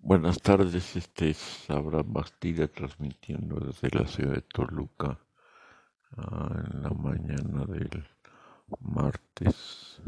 [0.00, 5.18] Buenas tardes, este es Abraham Bastida transmitiendo desde la ciudad de Toluca
[6.16, 8.06] ah, en la mañana del
[8.80, 10.00] martes,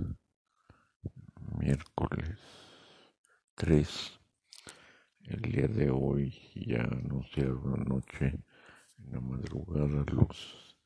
[1.59, 2.39] miércoles
[3.57, 4.21] 3.
[5.25, 8.27] El día de hoy ya anunciaron anoche
[8.97, 10.77] en la madrugada los,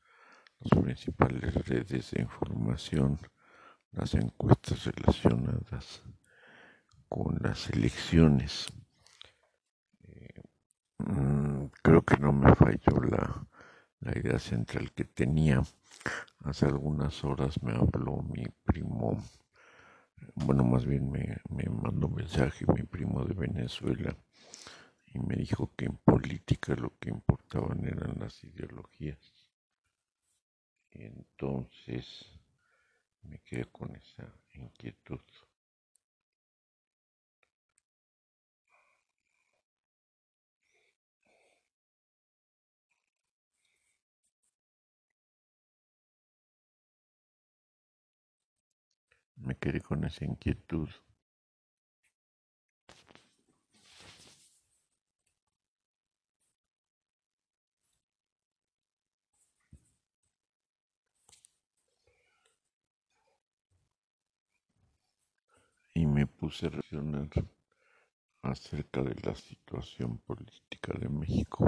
[0.59, 3.19] los principales redes de información,
[3.91, 6.01] las encuestas relacionadas
[7.07, 8.67] con las elecciones.
[10.99, 13.47] Mm, creo que no me falló la,
[14.01, 15.63] la idea central que tenía.
[16.43, 19.17] Hace algunas horas me habló mi primo,
[20.35, 24.15] bueno, más bien me, me mandó un mensaje mi primo de Venezuela
[25.07, 29.19] y me dijo que en política lo que importaban eran las ideologías.
[30.91, 32.25] entonces
[33.23, 35.21] me quedé con esa inquietud.
[49.45, 50.89] Me quedé con esa inquietud.
[65.93, 67.29] Y me puse a reflexionar
[68.41, 71.65] acerca de la situación política de México.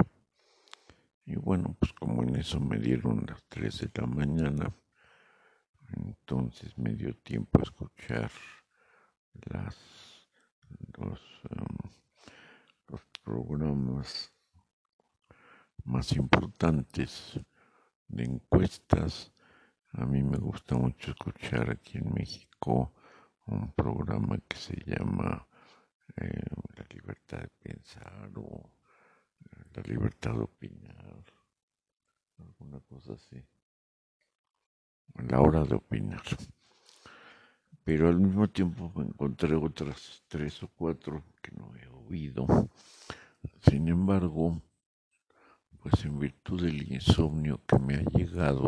[1.24, 4.74] Y bueno, pues como en eso me dieron las 3 de la mañana,
[5.96, 8.30] entonces me dio tiempo a escuchar
[9.50, 9.76] las,
[10.98, 11.90] los, um,
[12.88, 14.32] los programas
[15.84, 17.40] más importantes
[18.08, 19.32] de encuestas.
[19.92, 22.92] A mí me gusta mucho escuchar aquí en México
[23.46, 25.46] un programa que se llama
[26.16, 26.42] eh,
[26.76, 28.70] La libertad de pensar o
[29.40, 31.24] eh, La libertad de opinar,
[32.38, 33.42] alguna cosa así
[35.14, 36.22] la hora de opinar.
[37.84, 42.46] Pero al mismo tiempo me encontré otras tres o cuatro que no he oído.
[43.62, 44.60] Sin embargo,
[45.82, 48.66] pues en virtud del insomnio que me ha llegado,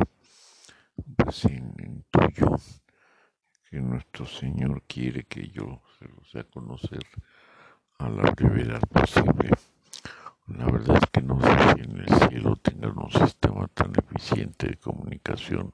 [1.16, 2.56] pues intuyo
[3.68, 7.04] que nuestro Señor quiere que yo se lo sea conocer
[7.98, 9.50] a la brevedad posible.
[10.46, 14.68] La verdad es que no sé si en el cielo tengan un sistema tan eficiente
[14.68, 15.72] de comunicación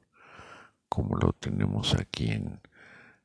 [0.97, 2.59] como lo tenemos aquí en,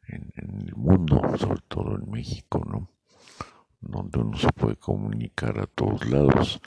[0.10, 2.90] el mundo, sobre todo en México, ¿no?
[3.80, 6.60] Donde uno se puede comunicar a todos lados,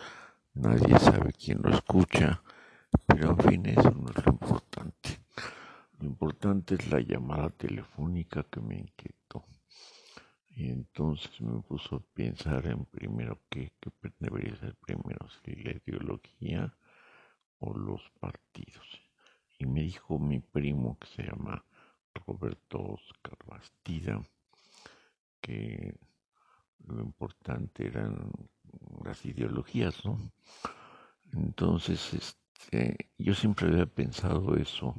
[0.55, 2.43] nadie sabe quién lo escucha,
[3.05, 5.21] pero en fin, eso no es lo importante.
[5.99, 9.45] Lo importante es la llamada telefónica que me inquietó.
[10.57, 13.91] Y entonces me puso a pensar en primero qué, qué
[14.21, 16.75] debería ser primero, si la ideología
[17.59, 19.04] o los partidos
[19.67, 21.65] me dijo mi primo que se llama
[22.27, 24.23] Roberto Oscar Bastida
[25.41, 25.95] que
[26.87, 28.31] lo importante eran
[29.05, 30.19] las ideologías, ¿no?
[31.33, 34.95] Entonces, este, yo siempre había pensado eso.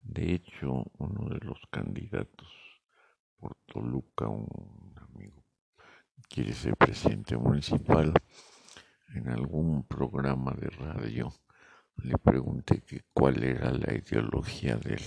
[0.00, 2.48] De hecho, uno de los candidatos
[3.38, 5.44] por Toluca, un amigo,
[6.28, 8.12] quiere ser presidente municipal
[9.14, 11.32] en algún programa de radio
[12.02, 15.02] le pregunté que cuál era la ideología del,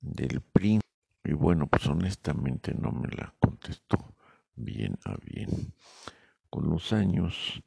[0.00, 0.80] del PRI
[1.24, 4.14] y bueno, pues honestamente no me la contestó
[4.54, 5.72] bien a bien.
[6.48, 7.62] Con los años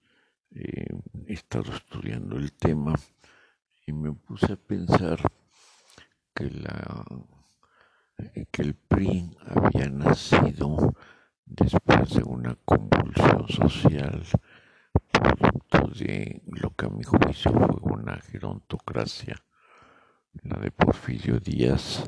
[0.51, 0.88] eh,
[1.28, 2.95] he estado estudiando el tema
[3.85, 5.19] y me puse a pensar
[6.33, 7.05] que, la,
[8.49, 10.95] que el PRI había nacido
[11.45, 14.23] después de una convulsión social
[15.89, 19.35] de lo que a mi juicio fue una gerontocracia,
[20.44, 22.07] la de Porfirio Díaz,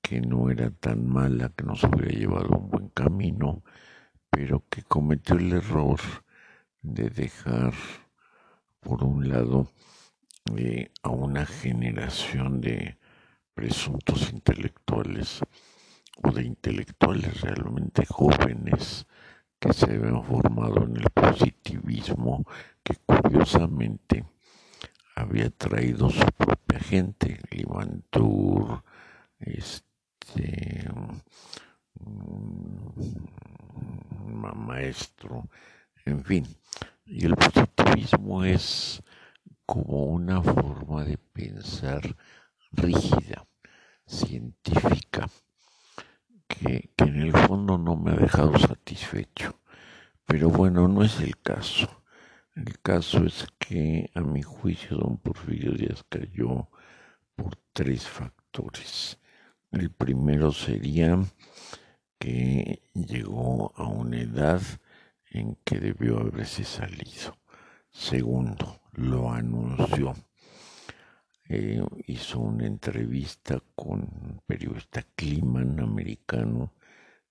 [0.00, 3.62] que no era tan mala, que nos hubiera llevado un buen camino,
[4.30, 6.00] pero que cometió el error
[6.82, 7.72] de dejar,
[8.80, 9.70] por un lado,
[10.56, 12.98] eh, a una generación de
[13.54, 15.40] presuntos intelectuales
[16.22, 19.06] o de intelectuales realmente jóvenes
[19.58, 22.44] que se habían formado en el positivismo
[22.82, 24.24] que curiosamente
[25.14, 28.82] había traído su propia gente, Limantur,
[29.38, 30.88] este
[32.00, 32.42] mm,
[34.56, 35.48] maestro,
[36.04, 36.46] en fin.
[37.04, 39.02] Y el positivismo es
[39.66, 42.16] como una forma de pensar
[42.72, 43.46] rígida,
[44.06, 45.28] científica,
[46.48, 49.58] que, en el fondo no me ha dejado satisfecho,
[50.26, 52.01] Pero bueno, no es el caso.
[52.54, 56.68] El caso es que a mi juicio don Porfirio Díaz cayó
[57.34, 59.18] por tres factores.
[59.70, 61.18] El primero sería
[62.18, 64.60] que llegó a una edad
[65.30, 67.38] en que debió haberse salido.
[67.90, 70.14] Segundo, lo anunció.
[71.48, 76.74] Eh, hizo una entrevista con un periodista Kliman americano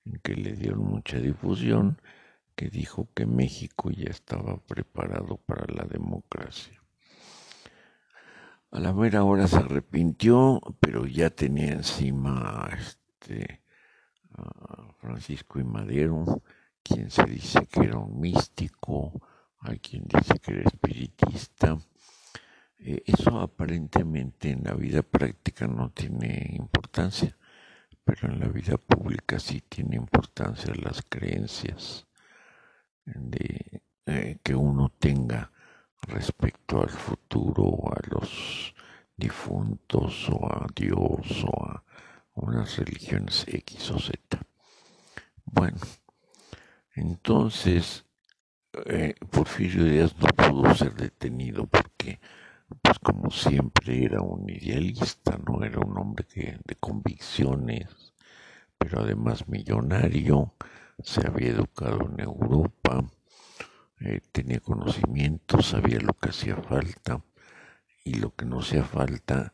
[0.04, 2.02] en que le dieron mucha difusión,
[2.62, 6.80] que dijo que México ya estaba preparado para la democracia.
[8.70, 13.64] A la mera hora se arrepintió, pero ya tenía encima este,
[14.38, 16.44] a Francisco y Madero,
[16.84, 19.20] quien se dice que era un místico,
[19.58, 21.80] hay quien dice que era espiritista.
[22.78, 27.36] Eh, eso aparentemente en la vida práctica no tiene importancia,
[28.04, 32.06] pero en la vida pública sí tiene importancia las creencias
[33.06, 35.52] de, eh, que uno tenga
[36.08, 38.74] respecto al futuro, a los
[39.16, 41.84] difuntos o a Dios o a
[42.34, 44.40] unas religiones X o Z.
[45.46, 45.78] Bueno,
[46.96, 48.06] entonces
[48.86, 52.20] eh, Porfirio Díaz no pudo ser detenido porque,
[52.82, 56.26] pues como siempre, era un idealista, no era un hombre
[56.64, 58.14] de convicciones,
[58.78, 60.54] pero además millonario,
[61.04, 63.04] se había educado en Europa,
[64.00, 67.24] eh, tenía conocimiento, sabía lo que hacía falta
[68.04, 69.54] y lo que no hacía falta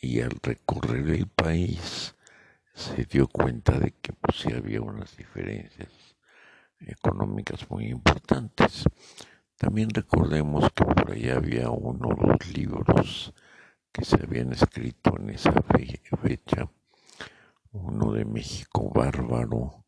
[0.00, 2.14] y al recorrer el país
[2.74, 5.90] se dio cuenta de que pues había unas diferencias
[6.80, 8.84] económicas muy importantes.
[9.56, 13.34] También recordemos que por allá había uno de los libros
[13.92, 15.52] que se habían escrito en esa
[16.22, 16.70] fecha,
[17.72, 19.84] uno de México bárbaro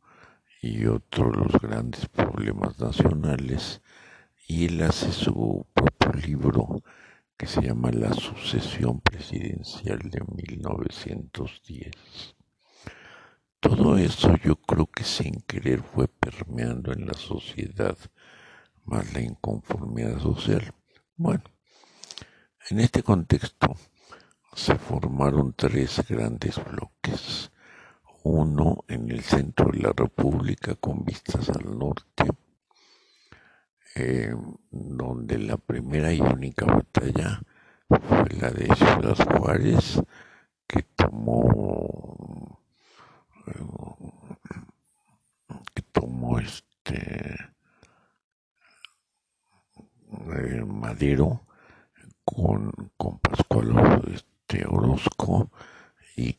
[0.63, 3.83] y otro los grandes problemas nacionales
[4.47, 6.85] y él hace su propio libro
[7.37, 11.91] que se llama La sucesión presidencial de 1910.
[13.59, 17.99] Todo eso yo creo que sin querer fue permeando en la sociedad,
[18.85, 20.73] más la inconformidad social.
[21.17, 21.43] Bueno,
[22.71, 23.75] en este contexto
[24.55, 27.52] se formaron tres grandes bloques.
[28.25, 32.25] Uno en el centro de la República con vistas al norte,
[33.97, 34.35] eh,
[34.71, 37.41] donde la primera y única batalla
[37.89, 40.01] fue la de Ciudad Juárez,
[40.67, 42.61] que tomó
[43.47, 44.23] eh,
[45.75, 47.53] que tomó este
[50.37, 51.47] eh, Madero
[52.25, 55.51] con, con Pascual este, Orozco
[56.17, 56.35] y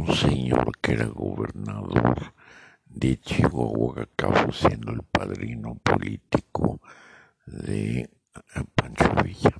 [0.00, 2.32] un señor que era gobernador
[2.86, 4.08] de Chihuahua,
[4.50, 6.80] siendo el padrino político
[7.44, 8.08] de eh,
[8.74, 9.52] Pancho Villa.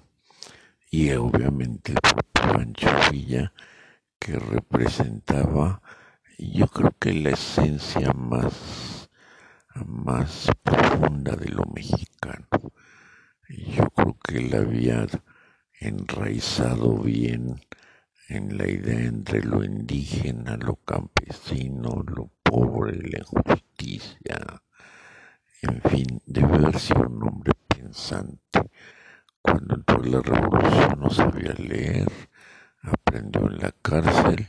[0.90, 3.52] Y obviamente el propio Pancho Villa
[4.18, 5.82] que representaba,
[6.38, 9.10] yo creo que la esencia más,
[9.84, 12.48] más profunda de lo mexicano.
[13.48, 15.06] Yo creo que él había
[15.80, 17.60] enraizado bien
[18.30, 24.62] en la idea entre lo indígena, lo campesino, lo pobre, la injusticia,
[25.62, 28.70] en fin, debe haber sido un hombre pensante.
[29.42, 32.08] Cuando entró la revolución no sabía leer,
[32.82, 34.48] aprendió en la cárcel,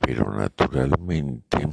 [0.00, 1.68] pero naturalmente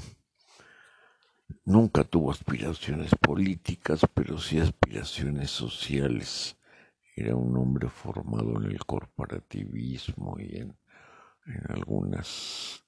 [1.65, 6.57] nunca tuvo aspiraciones políticas, pero sí aspiraciones sociales.
[7.15, 10.77] Era un hombre formado en el corporativismo y en,
[11.47, 12.83] en algunas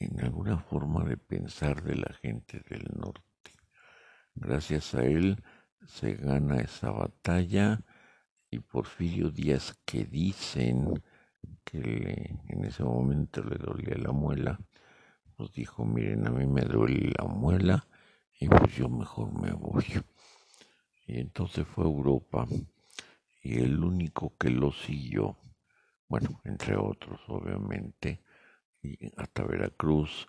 [0.00, 3.52] en alguna forma de pensar de la gente del norte.
[4.34, 5.42] Gracias a él
[5.86, 7.82] se gana esa batalla
[8.50, 11.02] y Porfirio Díaz que dicen
[11.64, 14.58] que en ese momento le dolía la muela,
[15.36, 17.86] pues dijo, miren, a mí me duele la muela
[18.38, 19.84] y pues yo mejor me voy.
[21.06, 22.46] Y entonces fue a Europa
[23.42, 25.36] y el único que lo siguió,
[26.12, 28.22] bueno, entre otros obviamente,
[28.82, 30.28] y hasta Veracruz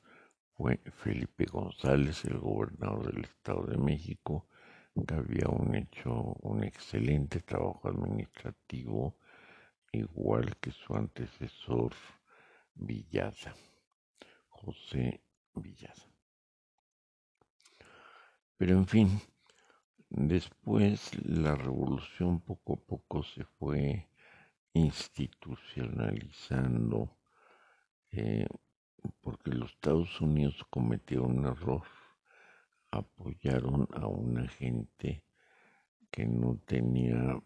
[0.54, 4.48] fue Felipe González, el gobernador del Estado de México,
[5.06, 9.18] que había un hecho un excelente trabajo administrativo,
[9.92, 11.92] igual que su antecesor
[12.76, 13.54] Villaza,
[14.48, 15.22] José
[15.54, 16.08] Villaza.
[18.56, 19.20] Pero en fin,
[20.08, 24.08] después la revolución poco a poco se fue
[24.74, 27.10] institucionalizando
[28.12, 28.48] eh,
[29.22, 31.84] porque los Estados Unidos cometieron un error
[32.94, 35.24] apoyaron a una gente
[36.12, 37.42] que no tenía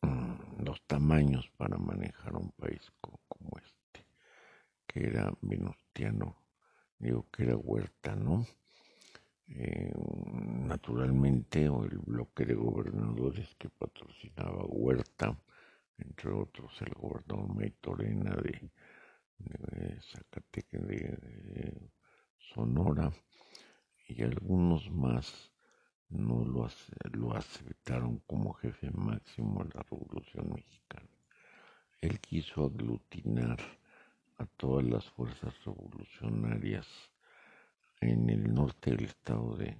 [0.00, 4.06] mm, los tamaños para manejar un país como este,
[4.86, 6.36] que era Venustiano,
[6.98, 8.46] digo que era Huerta, ¿no?
[9.48, 9.92] Eh,
[10.24, 15.38] naturalmente el bloque de gobernadores que patrocinaba Huerta,
[15.98, 18.70] entre otros el gobernador Maitorena de,
[19.38, 21.90] de Zacatecas, de
[22.38, 23.12] Sonora,
[24.08, 25.52] y algunos más
[26.08, 31.10] no lo, aceptaron como jefe máximo de la Revolución Mexicana.
[32.00, 33.58] Él quiso aglutinar
[34.38, 36.86] a todas las fuerzas revolucionarias
[38.00, 39.76] en el norte del estado de,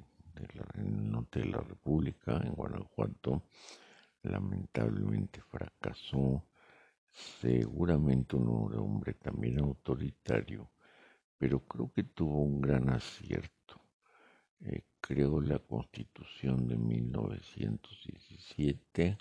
[0.75, 3.43] en el norte de la República, en Guanajuato,
[4.27, 6.45] lamentablemente fracasó.
[7.13, 10.71] Seguramente un hombre también autoritario,
[11.39, 13.57] pero creo que tuvo un gran acierto
[14.65, 19.19] eh, creó la Constitución de 1917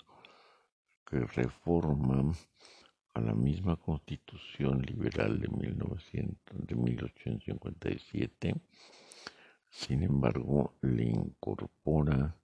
[1.04, 2.32] que reforma
[3.14, 8.54] a la misma Constitución liberal de, 1900, de 1857,
[9.70, 12.34] sin embargo le incorpora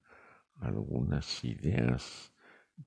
[0.61, 2.31] algunas ideas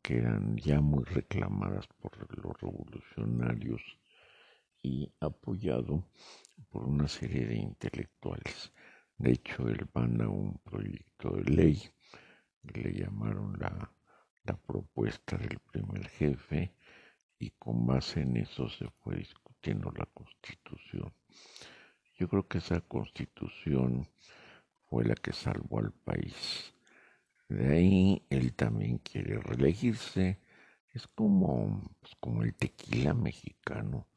[0.01, 3.81] que eran ya muy reclamadas por los revolucionarios
[4.81, 6.03] y apoyado
[6.69, 8.71] por una serie de intelectuales.
[9.17, 11.81] De hecho, él manda un proyecto de ley,
[12.63, 13.91] le llamaron la,
[14.43, 16.75] la propuesta del primer jefe,
[17.39, 21.13] y con base en eso se fue discutiendo la constitución.
[22.17, 24.07] Yo creo que esa constitución
[24.87, 26.74] fue la que salvó al país.
[27.49, 30.39] De ahí él también quiere reelegirse.
[30.89, 34.07] Es como, pues, como el tequila mexicano,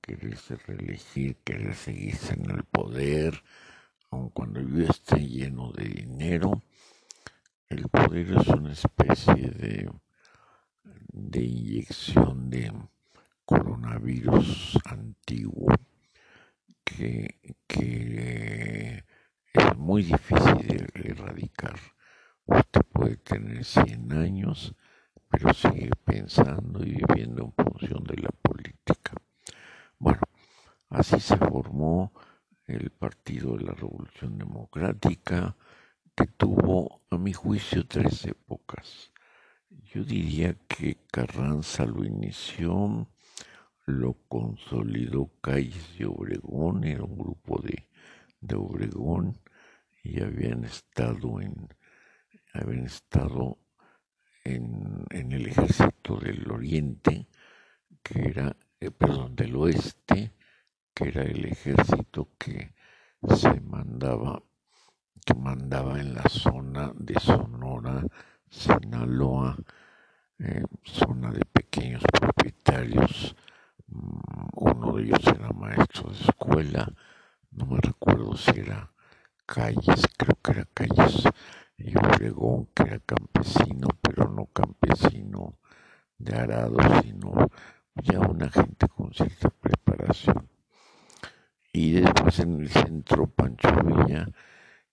[0.00, 3.42] quererse reelegir, querer seguirse en el poder,
[4.32, 6.62] cuando yo esté lleno de dinero,
[7.68, 9.90] el poder es una especie de,
[10.84, 12.72] de inyección de
[13.44, 15.66] coronavirus antiguo
[16.84, 17.40] que,
[19.52, 21.78] es muy difícil de erradicar.
[22.46, 24.74] Usted puede tener 100 años,
[25.30, 29.12] pero sigue pensando y viviendo en función de la política.
[29.98, 30.20] Bueno,
[30.90, 32.12] así se formó
[32.66, 35.56] el Partido de la Revolución Democrática,
[36.14, 39.10] que tuvo, a mi juicio, tres épocas.
[39.70, 43.08] Yo diría que Carranza lo inició,
[43.86, 47.88] lo consolidó Calles de Obregón, era un grupo de,
[48.40, 49.40] de Obregón,
[50.02, 51.68] y habían estado en,
[52.54, 53.58] habían estado
[54.44, 57.26] en, en el ejército del oriente,
[58.02, 60.32] que era, eh, perdón, del oeste,
[60.94, 62.72] que era el ejército que
[63.36, 64.42] se mandaba,
[65.24, 68.04] que mandaba en la zona de Sonora,
[68.48, 69.56] Sinaloa,
[70.38, 73.34] eh, zona de pequeños propietarios.
[73.88, 76.92] Mm, uno de ellos era maestro de escuela,
[77.50, 78.90] no me recuerdo si era
[79.46, 81.24] Calles, creo que era Calles
[81.76, 85.58] y Obregón, que era campesino, pero no campesino
[86.18, 87.48] de arado, sino
[87.94, 90.48] ya una gente con cierta preparación
[91.74, 94.28] y después en el centro Pancho Villa,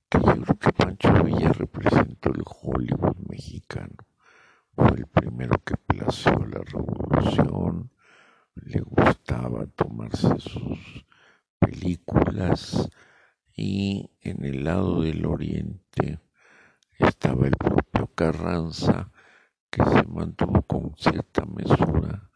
[0.10, 3.98] que yo creo que Pancho Villa representó el Hollywood mexicano.
[4.76, 7.92] Fue el primero que plació la revolución,
[8.56, 11.06] le gustaba tomarse sus
[11.60, 12.90] películas
[13.56, 16.20] y en el lado del oriente
[17.04, 19.12] estaba el propio Carranza
[19.70, 22.30] que se mantuvo con cierta mesura,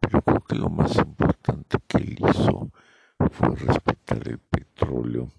[0.00, 2.70] pero creo que lo más importante que él hizo
[3.30, 5.30] fue respetar el petróleo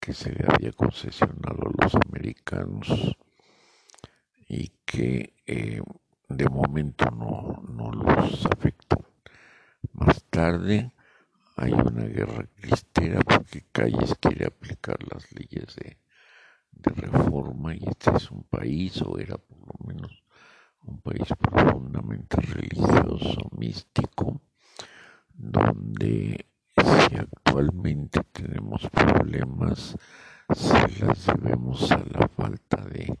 [0.00, 3.16] que se le había concesionado a los americanos
[4.48, 5.82] y que eh,
[6.28, 9.04] de momento no, no los afectó.
[9.92, 10.92] Más tarde
[11.56, 15.96] hay una guerra cristera porque Calles quiere aplicar las leyes de,
[16.76, 20.22] de reforma y este es un país, o era por lo menos
[20.86, 24.40] un país profundamente religioso, místico,
[25.34, 29.96] donde si actualmente tenemos problemas,
[30.54, 33.18] se las debemos a la falta de,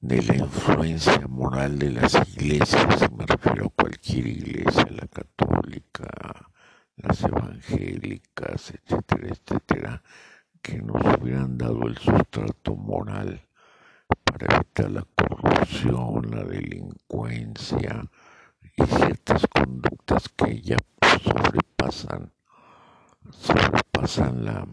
[0.00, 6.50] de la influencia moral de las iglesias, me refiero a cualquier iglesia, la católica,
[6.96, 10.02] las evangélicas, etcétera, etcétera,
[10.62, 13.40] que nos hubieran dado el sustrato moral
[14.24, 18.04] para evitar la corrupción, la delincuencia
[18.76, 20.76] y ciertas conductas que ya
[21.22, 22.32] sobrepasan,
[23.30, 24.66] sobrepasan la,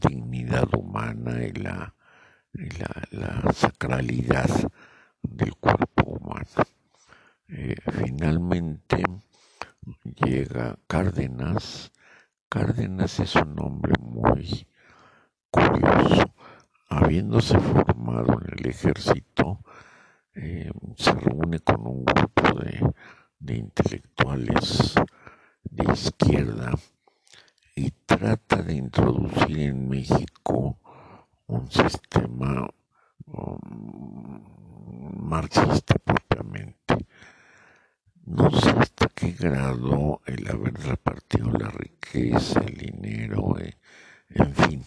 [0.00, 1.94] dignidad humana y la,
[3.10, 4.48] la, sacralidad
[5.22, 6.46] del cuerpo humano.
[7.48, 9.02] Eh, finalmente
[10.24, 11.92] llega Cárdenas.
[12.56, 14.66] Cárdenas es un hombre muy
[15.50, 16.32] curioso.
[16.88, 19.60] Habiéndose formado en el ejército,
[20.34, 22.58] eh, se reúne con un grupo
[23.40, 24.94] de, intelectuales
[25.64, 26.72] de izquierda
[27.74, 30.78] y trata de introducir en México
[31.48, 32.70] un sistema
[33.26, 34.40] um,
[35.28, 37.04] marxista propiamente.
[38.24, 43.76] No sé hasta qué grado el haber repartido la riqueza, el dinero, eh,
[44.30, 44.84] en fin,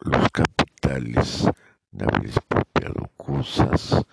[0.00, 1.48] los capitales
[1.90, 4.04] de haber expropiado cosas.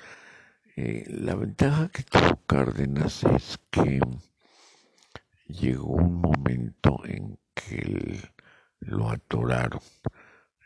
[0.75, 3.99] Eh, la ventaja que tuvo Cárdenas es que
[5.47, 8.19] llegó un momento en que
[8.79, 9.81] lo atoraron.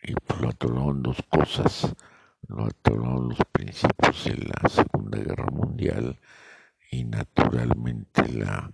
[0.01, 1.95] Y pues lo atoraron dos cosas.
[2.47, 6.19] Lo atoraron los principios de la Segunda Guerra Mundial
[6.91, 8.71] y naturalmente la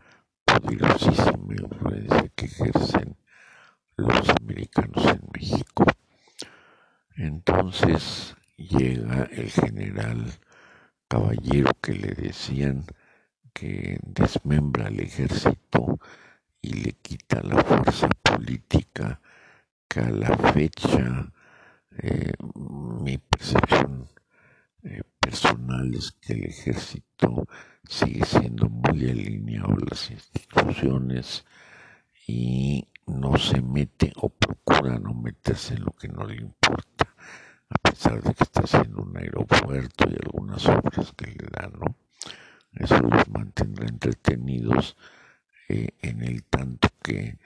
[0.59, 3.17] poderosísima influencia que ejercen
[3.97, 5.85] los americanos en México.
[7.15, 10.31] Entonces llega el general
[11.07, 12.85] Caballero que le decían
[13.53, 15.99] que desmembra al ejército
[16.61, 19.21] y le quita la fuerza política
[19.87, 21.31] que a la fecha
[21.97, 24.09] eh, mi percepción
[24.83, 27.47] eh, personal es que el ejército
[27.83, 31.45] sigue siendo muy alineado las instituciones
[32.27, 37.15] y no se mete o procura no meterse en lo que no le importa,
[37.69, 41.95] a pesar de que está haciendo un aeropuerto y algunas obras que le dan, ¿no?
[42.73, 44.95] Eso los mantendrá entretenidos
[45.69, 47.39] eh, en el tanto que,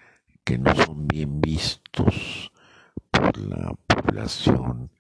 [0.44, 2.52] que no son bien vistos
[3.10, 4.92] por la población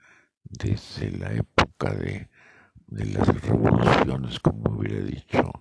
[0.43, 2.29] desde la época de,
[2.89, 5.51] de las revoluciones, como hubiera dicho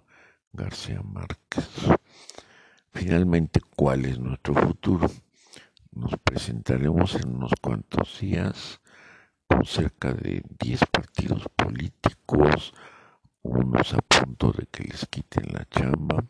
[0.53, 1.69] García Márquez.
[2.91, 5.11] Finalmente, ¿cuál es nuestro futuro?
[5.93, 8.81] Nos presentaremos en unos cuantos días
[9.47, 12.73] con cerca de 10 partidos políticos,
[13.43, 16.25] unos a punto de que les quiten la chamba,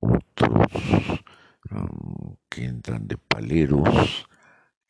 [0.00, 0.66] otros
[1.70, 4.26] um, que entran de paleros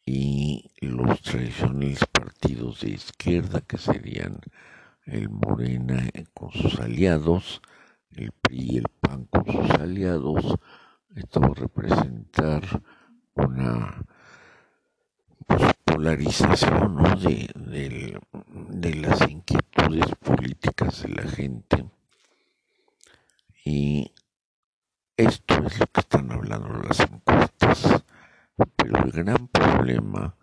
[0.04, 4.40] y los tradicionales partidos de izquierda que serían
[5.06, 7.60] el Morena con sus aliados,
[8.10, 10.58] el PRI y el PAN con sus aliados.
[11.14, 12.62] Esto va a representar
[13.34, 14.04] una
[15.84, 18.18] polarización de,
[18.68, 21.84] de, las inquietudes políticas de la gente.
[23.64, 24.12] Y
[25.16, 28.04] esto es lo que están hablando las encuestas.
[28.76, 30.36] Pero el gran problema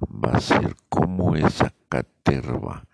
[0.00, 2.85] va a ser cómo esa caterva,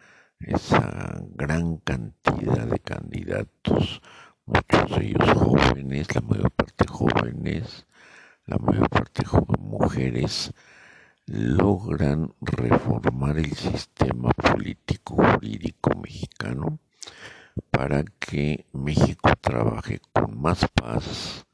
[0.46, 4.02] esa gran cantidad de candidatos,
[4.46, 7.86] muchos de ellos jóvenes, la mayor parte jóvenes,
[8.46, 9.22] la mayor parte
[9.58, 10.52] mujeres,
[11.26, 16.78] logran reformar el sistema político jurídico mexicano
[17.70, 21.46] para que México trabaje con más paz,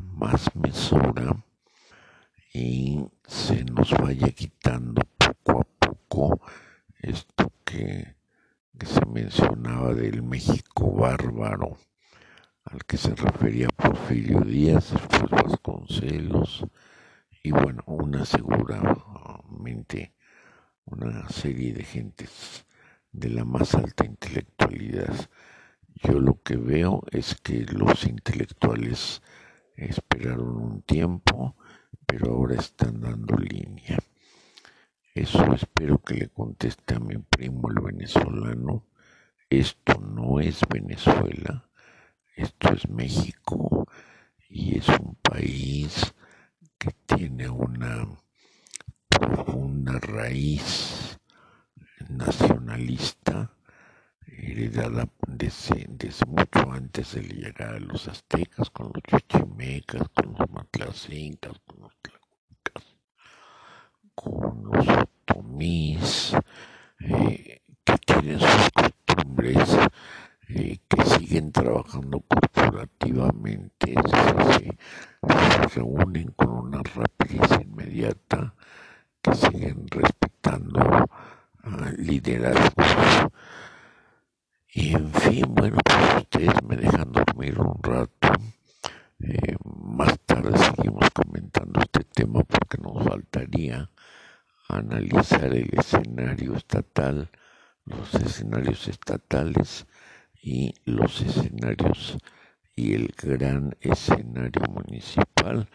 [0.00, 1.36] más mesura
[2.54, 6.40] y se nos vaya quitando poco a poco
[7.00, 8.14] esto que,
[8.84, 11.78] se mencionaba del México bárbaro
[12.64, 16.66] al que se refería Porfirio Díaz, después Vasconcelos,
[17.42, 20.12] y bueno, una seguramente
[20.84, 22.66] una serie de gentes
[23.12, 25.14] de la más alta intelectualidad.
[26.02, 29.22] Yo lo que veo es que los intelectuales
[29.76, 31.56] esperaron un tiempo,
[32.06, 33.98] pero ahora están dando línea.
[35.14, 38.86] Eso espero que le conteste a mi primo el venezolano.
[39.50, 41.68] Esto no es Venezuela,
[42.34, 43.86] esto es México
[44.48, 46.14] y es un país
[46.78, 48.08] que tiene una
[49.10, 51.18] profunda raíz
[52.08, 53.54] nacionalista
[54.26, 55.86] heredada desde,
[56.26, 61.92] mucho antes de llegar a los aztecas, con los chichimecas, con los matlacincas, con los
[64.14, 66.36] con los otomís,
[67.00, 69.78] eh, que tienen sus costumbres,
[70.48, 73.94] eh, que siguen trabajando corporativamente,
[74.56, 74.78] se,
[75.74, 78.54] reúnen con una rapidez inmediata,
[79.22, 80.80] que siguen respetando
[81.64, 83.30] uh, liderazgos.
[84.74, 88.28] Y en fin, bueno, pues ustedes me dejan dormir un rato.
[89.24, 93.88] Eh, más tarde seguimos comentando este tema porque nos faltaría
[94.68, 97.30] analizar el escenario estatal,
[97.84, 99.86] los escenarios estatales
[100.42, 102.18] y los escenarios
[102.74, 105.68] y el gran escenario municipal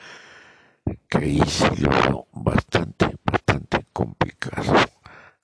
[1.10, 4.74] que ahí sí lo veo bastante, bastante complicado.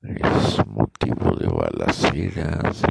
[0.01, 2.83] Es motivo de balaceras,